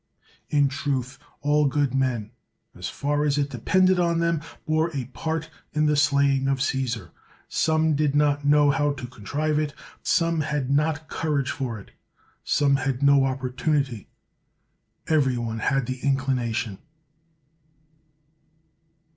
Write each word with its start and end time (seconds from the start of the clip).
In 0.49 0.67
truth, 0.67 1.19
all 1.41 1.67
good 1.67 1.93
men, 1.93 2.31
as 2.73 2.89
far 2.89 3.23
as 3.23 3.37
it 3.37 3.51
depended 3.51 3.99
on 3.99 4.17
them, 4.17 4.41
bore 4.65 4.89
a 4.95 5.05
part 5.05 5.51
in 5.73 5.85
the 5.85 5.95
slaying 5.95 6.47
of 6.47 6.59
Caesar. 6.59 7.11
Some 7.47 7.93
did 7.95 8.15
not 8.15 8.43
know 8.43 8.71
how 8.71 8.93
to 8.93 9.05
contrive 9.05 9.59
it, 9.59 9.75
some 10.01 10.41
had 10.41 10.71
not 10.71 11.07
courage 11.07 11.51
for 11.51 11.79
it, 11.79 11.91
some 12.43 12.77
had 12.77 13.03
no 13.03 13.25
opportunity,— 13.25 14.07
every 15.07 15.37
one 15.37 15.59
had 15.59 15.85
the 15.85 15.99
inclination. 15.99 16.79